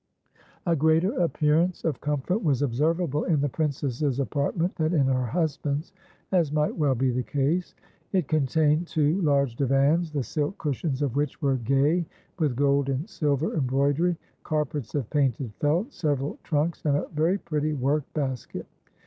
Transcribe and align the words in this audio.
A 0.65 0.75
greater 0.75 1.11
appearance 1.21 1.85
of 1.85 2.01
comfort 2.01 2.41
was 2.43 2.63
observable 2.63 3.23
in 3.25 3.39
the 3.39 3.49
princess's 3.49 4.19
apartment 4.19 4.75
than 4.77 4.95
in 4.95 5.05
her 5.05 5.27
husband's, 5.27 5.93
as 6.31 6.51
might 6.51 6.75
well 6.75 6.95
be 6.95 7.11
the 7.11 7.21
case. 7.21 7.75
It 8.11 8.27
contained 8.27 8.87
two 8.87 9.21
large 9.21 9.55
divans, 9.55 10.11
the 10.11 10.23
silk 10.23 10.57
cushions 10.57 11.03
of 11.03 11.15
which 11.15 11.39
were 11.39 11.57
gay 11.57 12.07
with 12.39 12.55
gold 12.55 12.89
and 12.89 13.07
silver 13.07 13.53
embroidery, 13.53 14.17
carpets 14.41 14.95
of 14.95 15.07
painted 15.11 15.53
felt, 15.59 15.93
several 15.93 16.39
trunks, 16.41 16.81
and 16.83 16.97
a 16.97 17.07
very 17.13 17.37
pretty 17.37 17.73
work 17.73 18.11
basket. 18.15 18.65